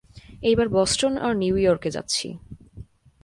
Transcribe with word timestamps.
এইবার 0.41 0.67
বষ্টন 0.69 1.13
আর 1.17 1.33
নিউ 1.35 1.55
ইয়র্কে 1.57 1.89
যাচ্ছি। 1.91 2.27